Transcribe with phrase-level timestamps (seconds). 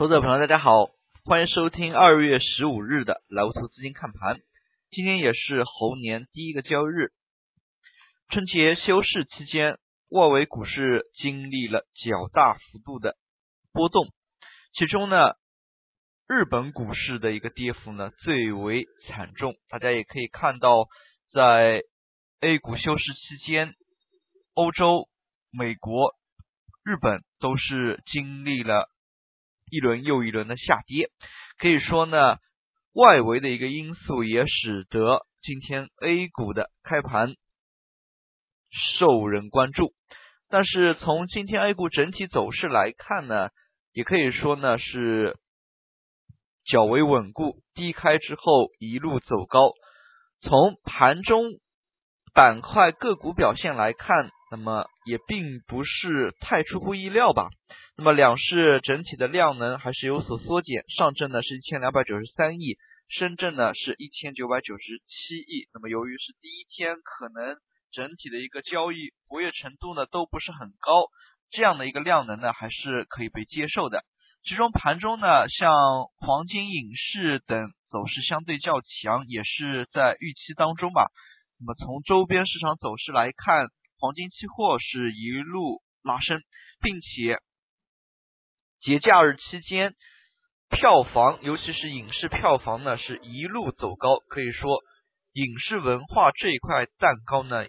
[0.00, 0.86] 投资者朋友，大家好，
[1.26, 4.40] 欢迎收听二月十五日的莱芜投资金看盘。
[4.90, 7.12] 今天也是猴年第一个交易日，
[8.30, 9.76] 春节休市期间，
[10.08, 13.16] 外围股市经历了较大幅度的
[13.74, 14.06] 波动，
[14.72, 15.34] 其中呢，
[16.26, 19.56] 日本股市的一个跌幅呢最为惨重。
[19.68, 20.86] 大家也可以看到，
[21.30, 21.82] 在
[22.40, 23.74] A 股休市期间，
[24.54, 25.10] 欧洲、
[25.50, 26.14] 美国、
[26.84, 28.88] 日本都是经历了。
[29.70, 31.08] 一轮又一轮的下跌，
[31.58, 32.36] 可以说呢，
[32.92, 37.34] 外围的一个因素也使得今天 A 股的开盘
[38.98, 39.92] 受人关注。
[40.48, 43.48] 但是从今天 A 股整体走势来看呢，
[43.92, 45.36] 也可以说呢是
[46.64, 49.72] 较为稳固，低开之后一路走高。
[50.42, 51.44] 从盘中
[52.34, 57.48] 板块个股表现来看，那么也并不是太出乎意料吧。
[57.96, 62.76] 那么两市整体的量能还是有所缩减，上证呢是一千两百九十三亿，
[63.08, 65.68] 深圳呢是一千九百九十七亿。
[65.74, 67.56] 那么由于是第一天，可能
[67.92, 71.06] 整体的一个交易活跃程度呢都不是很高，
[71.50, 74.02] 这样的一个量能呢还是可以被接受的。
[74.42, 75.70] 其中盘中呢，像
[76.16, 81.10] 黄金、影视等走势相对较强，也是在预期当中吧。
[81.58, 83.68] 那么从周边市场走势来看，
[84.00, 86.40] 黄金期货是一路拉升，
[86.80, 87.38] 并且。
[88.80, 89.92] 节假日期间，
[90.70, 94.16] 票房尤其是影视票房呢，是一路走高。
[94.30, 94.78] 可以说，
[95.34, 97.66] 影视文化这一块蛋糕呢，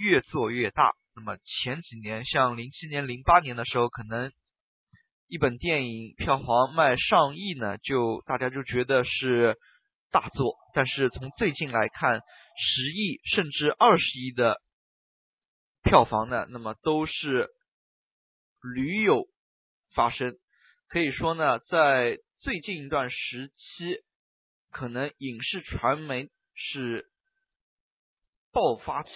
[0.00, 0.90] 越做越大。
[1.14, 4.32] 那么前几年，像零七年、零八年的时候，可能
[5.28, 9.56] 一本电影票房卖上亿呢，就大家就觉得是
[10.10, 10.56] 大作。
[10.74, 12.20] 但是从最近来看，
[12.56, 14.56] 十亿甚至二十亿的
[15.82, 17.48] 票房呢，那么都是
[18.74, 19.26] 屡有
[19.94, 20.36] 发生。
[20.88, 24.02] 可以说呢，在最近一段时期，
[24.70, 27.06] 可能影视传媒是
[28.52, 29.10] 爆发期。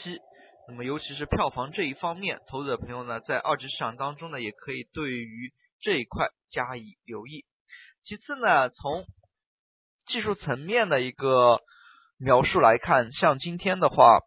[0.68, 7.44] 那么，尤其是票房这一方面，投资者朋友呢，在二级市场当中呢，也可以对于这一块加以留意。
[8.04, 9.04] 其次呢，从
[10.06, 11.60] 技术层面的一个
[12.18, 14.20] 描述来看，像今天的话，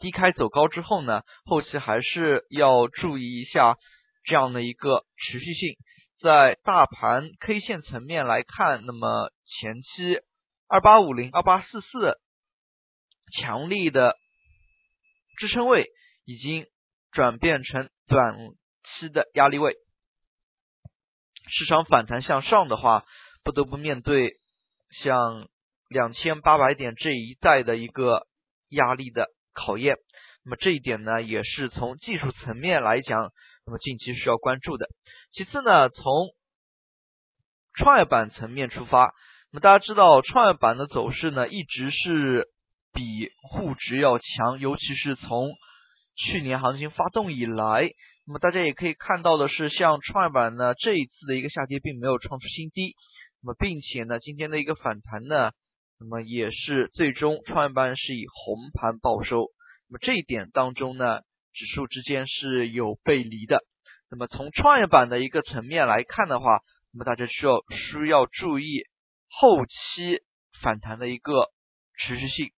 [0.00, 3.76] 低开走高之后呢，后期还是要注意一下
[4.24, 5.76] 这样的一个持续性。
[6.20, 10.20] 在大盘 K 线层面来看，那么前期
[10.68, 12.18] 二八五零、二八四四
[13.38, 14.16] 强力的
[15.38, 15.86] 支撑位
[16.24, 16.66] 已经
[17.12, 18.34] 转变成短
[18.98, 19.76] 期的压力位，
[21.48, 23.04] 市场反弹向上的话，
[23.42, 24.34] 不得不面对
[25.02, 25.48] 像
[25.88, 28.26] 两千八百点这一带的一个
[28.68, 29.96] 压力的考验。
[30.44, 33.30] 那么这一点呢，也是从技术层面来讲。
[33.66, 34.86] 那么近期需要关注的，
[35.32, 36.30] 其次呢，从
[37.74, 39.14] 创业板层面出发，
[39.52, 42.48] 那么大家知道创业板的走势呢，一直是
[42.92, 45.52] 比沪指要强，尤其是从
[46.16, 47.90] 去年行情发动以来，
[48.26, 52.96] 那么大家也可以看到的是，像创业板呢这一次的一个下跌并没有创出新低，
[53.42, 55.52] 那么并且呢今天的一个反弹呢，
[56.00, 59.46] 那么也是最终创业板是以红盘报收，
[59.88, 61.20] 那么这一点当中呢。
[61.52, 63.58] 指数之间是有背离的。
[64.08, 66.60] 那么从创业板的一个层面来看的话，
[66.92, 67.58] 那么大家需要
[67.90, 68.84] 需要注意
[69.28, 69.72] 后期
[70.62, 71.48] 反弹的一个
[71.98, 72.52] 持续性。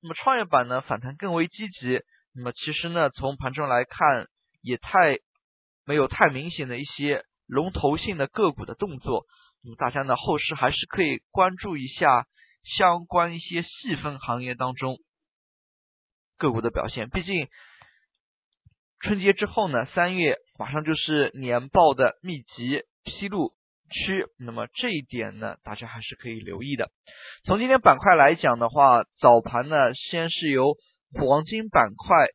[0.00, 2.00] 那么创业板呢反弹更为积极。
[2.34, 4.28] 那么其实呢从盘中来看
[4.62, 5.18] 也太
[5.84, 9.26] 没有太明显的一些龙头性的个股的动作。
[9.62, 12.26] 那么大家呢后市还是可以关注一下
[12.64, 14.96] 相关一些细分行业当中
[16.36, 17.08] 个股的表现。
[17.08, 17.48] 毕竟。
[19.00, 23.52] 春节之后呢，三月马上就是年报的密集披露
[23.90, 26.90] 区，那么这一点呢，大家还是可以留意的。
[27.44, 30.74] 从今天板块来讲的话，早盘呢，先是由
[31.12, 32.26] 黄金板块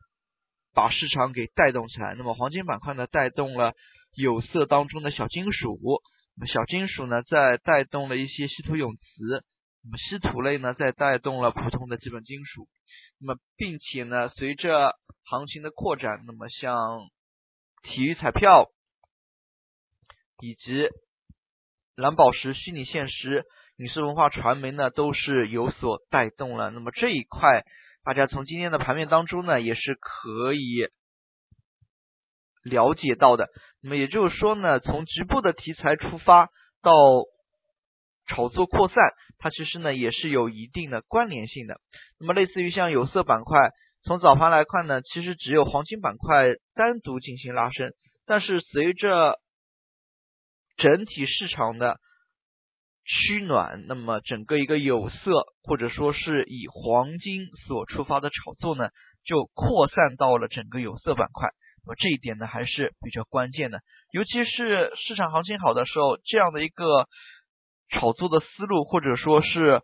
[0.74, 3.74] 把市场给带动起来，那么黄金板块呢，带动了
[4.16, 5.78] 有色当中的小金属，
[6.38, 9.44] 那么小金属呢，在带动了一些稀土永磁，
[9.85, 12.68] 那么稀土类呢，在带动了普通的基本金属。
[13.19, 14.95] 那么，并且呢，随着
[15.25, 17.00] 行情的扩展，那么像
[17.83, 18.69] 体育彩票
[20.41, 20.88] 以及
[21.95, 23.44] 蓝宝石、虚拟现实、
[23.77, 26.69] 影视文化传媒呢，都是有所带动了。
[26.69, 27.63] 那么这一块，
[28.03, 30.88] 大家从今天的盘面当中呢，也是可以
[32.63, 33.50] 了解到的。
[33.81, 36.47] 那么也就是说呢，从局部的题材出发
[36.81, 36.91] 到
[38.33, 38.95] 炒作扩散，
[39.38, 41.75] 它其实呢也是有一定的关联性的。
[42.19, 43.59] 那么类似于像有色板块，
[44.03, 47.91] 从早盘来看呢，其实只有黄金板块单独进行拉升，
[48.25, 49.38] 但是随着
[50.77, 51.97] 整体市场的
[53.06, 55.31] 趋暖，那么整个一个有色
[55.62, 58.89] 或者说是以黄金所触发的炒作呢，
[59.25, 61.50] 就扩散到了整个有色板块。
[61.85, 63.80] 那么这一点呢还是比较关键的，
[64.12, 67.07] 尤其是市场行情好的时候，这样的一个
[67.94, 69.81] 炒作的思路或者说是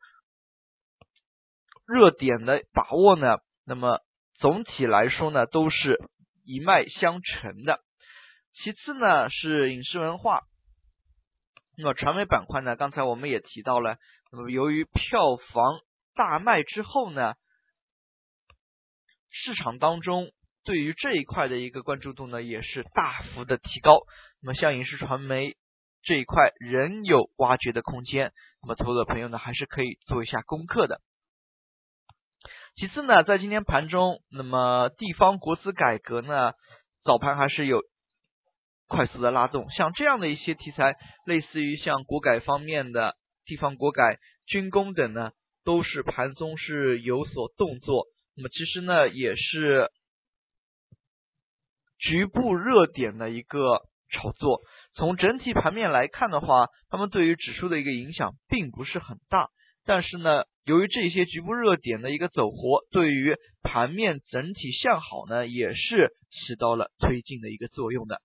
[1.88, 4.00] 热点的把握呢，那么
[4.40, 5.98] 总体来说呢都是
[6.46, 7.80] 一脉相承的。
[8.54, 10.42] 其次呢是影视文化，
[11.78, 13.98] 那么传媒板块呢，刚才我们也提到了，
[14.32, 15.80] 那么由于票房
[16.14, 17.36] 大卖之后呢，
[19.30, 20.32] 市场当中
[20.66, 24.00] 对于这一块的一个关注度呢也是大幅的提高。
[24.42, 25.56] 那么像影视传媒
[26.04, 28.32] 这一块仍有挖掘的空间，
[28.62, 31.02] 那么投资者朋友呢还是可以做一下功课的。
[32.76, 36.54] 其次呢，在今天盘中，那么地方国资改革呢
[37.04, 37.82] 早盘还是有。
[38.92, 44.18] 快速的拉动，像这样的一些题材，类似于像国改方面的地方国改、
[44.48, 45.30] 军工等呢，
[45.64, 48.08] 都是盘中是有所动作。
[48.36, 49.92] 那么其实呢，也是
[52.00, 54.62] 局部热点的一个炒作。
[55.00, 59.48] 从整体盘面来看的话，他们对于指数的一个影响并不是很大。
[59.86, 68.18] 但是呢，由于这些局部热点的一个走活，对于盘面整体向好呢，也是起到了推进的一个作用的。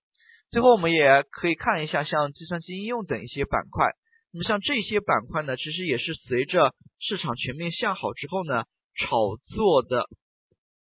[0.51, 3.91] 最后，我们也可以看一下像计算机应用等一些板块。
[4.33, 8.65] 那么像这些板块呢，其实也是随着市场全面向好之后呢，
[8.99, 10.09] 炒作的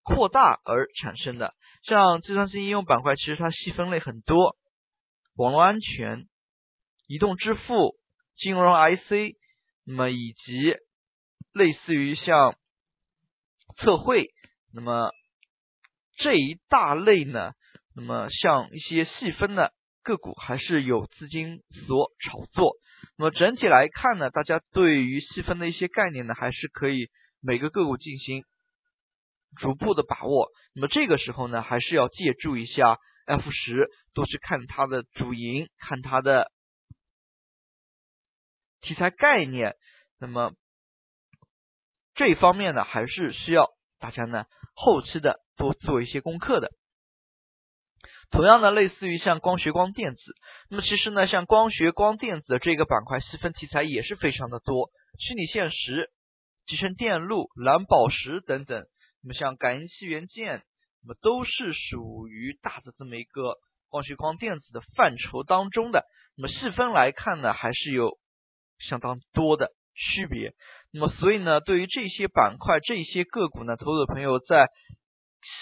[0.04, 1.54] 扩大而产生的。
[1.84, 4.58] 像计算机应用板块，其实它细分类很多，
[5.38, 6.26] 网络安全、
[7.08, 7.96] 移动支付、
[8.38, 9.38] 金融 IC，
[9.86, 10.76] 那么以及
[11.54, 12.56] 类似于像
[13.78, 14.32] 测绘，
[14.74, 15.12] 那么
[16.18, 17.52] 这一大类呢。
[17.96, 19.74] 那么像一些细分的
[20.04, 22.76] 个股还是有资金所炒作。
[23.18, 27.10] 那么整体来看呢，大家对于细分的一些概念呢，还是可以
[27.42, 28.44] 每个个股进行
[29.60, 30.50] 逐步的把握。
[30.74, 36.50] 那么这个时候呢，还是要借助一下 F 十，都是看它的主营，看它的
[38.82, 39.76] 题材概念。
[40.20, 40.54] 那么
[42.16, 43.68] 这一方面呢，还是需要
[44.00, 46.70] 大家呢后期的多做一些功课的。
[48.30, 50.22] 同样的，类似于像光学光电子，
[50.70, 54.90] 那么其实呢，像光学光电子这个板块细分题材也是非常的多，
[55.20, 56.10] 虚拟现实、
[56.66, 58.86] 集成电路、蓝宝石等等，
[59.22, 60.64] 那么像感应器元件，
[61.08, 63.56] 那么都是属于大的这么一个
[63.88, 66.04] 光学光电子的范畴当中的。
[66.36, 68.18] 那么细分来看呢，还是有
[68.78, 70.54] 相当多的区别。
[70.92, 74.68] 那么所以呢，对于这些板块、这些个股呢，投资者朋友在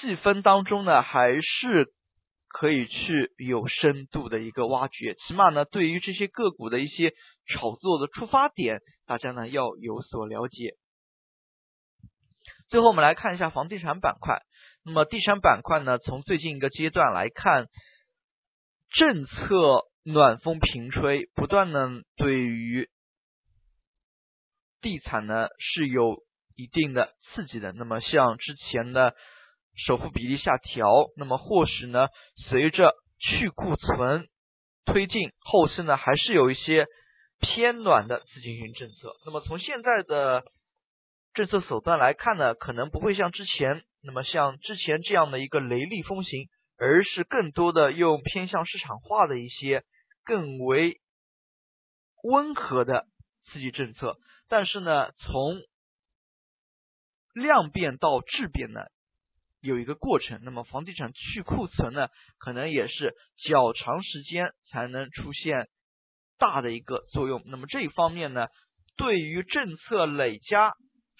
[0.01, 1.93] 细分当中呢，还是。
[2.57, 7.11] 可以去有深度的一个挖掘，起码呢，对于这些个股的一些
[7.49, 10.77] 炒作的出发点，大家呢要有所了解。
[12.69, 14.39] 最后我们来看一下房地产板块，
[14.85, 17.65] 那么地产板块呢，从最近一个阶段来看，
[18.91, 19.33] 政策
[20.03, 22.87] 暖风频吹，不断呢对于
[24.81, 26.23] 地产呢是有
[26.55, 27.73] 一定的刺激的。
[27.73, 29.13] 那么像之前的。
[29.77, 30.87] 首付比例下调，
[31.17, 32.07] 那么或许呢，
[32.47, 34.29] 随着去库存
[34.85, 36.87] 推进，后市呢还是有一些
[37.41, 39.11] 偏暖的资金型政策。
[39.25, 40.45] 那么从现在的
[41.35, 49.83] 政策手段来看呢，可能不会像之前那么像之前这样的一个雷厉风行，而是更多的用偏向市场化的一些
[50.23, 51.01] 更为
[52.23, 53.05] 温和的
[53.45, 54.15] 刺激政策。
[54.47, 55.59] 但是呢，从
[57.33, 58.81] 量变到质变呢？
[59.59, 63.13] 有一个过程，那么房地产去库存呢，可能也是
[63.43, 65.67] 较长时间才能出现
[66.37, 67.41] 大的一个作用。
[67.47, 68.47] 那么这一方面呢，
[68.95, 70.71] 对于政策累加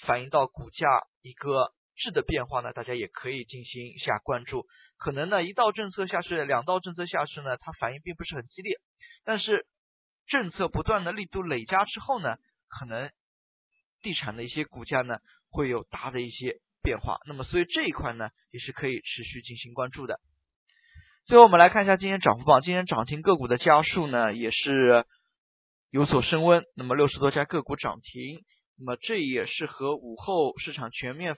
[0.05, 0.87] 反映到股价
[1.21, 4.65] 一个质的变化呢，大家也可以进行一下关注。
[4.97, 8.77] 可能呢，一道政策下去，两道政策下去呢，它反应并不是很激烈。
[9.23, 9.65] 但是
[10.27, 13.09] 政策不断的力度累加之后呢，可能
[14.01, 15.19] 地产的一些股价呢，
[15.49, 16.59] 会有大的一些。
[16.85, 20.19] 变化，那么所以这一块呢也是可以持续进行关注的。
[21.25, 25.03] 最后我们来看一下今天涨幅榜，今天涨停个股的家数呢也是
[25.89, 28.43] 有所升温，那么六十多家个股涨停，
[28.77, 31.35] 那么这也是和午后市场全面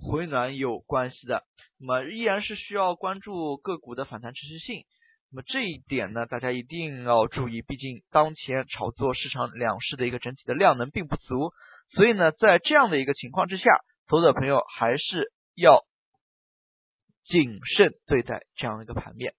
[0.00, 1.44] 回暖有关系的。
[1.78, 4.84] 那么依然是需要关注个股的反弹持续性，
[5.30, 11.52] 那么这一点呢大家一定要注意，毕竟当前炒作市场两市的一个整体的量能并不足，
[11.94, 13.64] 所以呢在这样的一个情况之下。
[14.06, 15.82] 投资者朋友还是要
[17.24, 19.32] 谨慎对待这样一个盘面。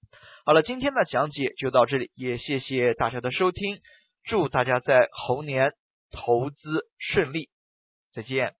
[0.43, 3.77] 好了，今天的讲解就到这里，也谢谢大家的收听，
[4.23, 5.73] 祝大家在猴年
[6.15, 7.49] 投资顺利，
[8.13, 8.55] 再见。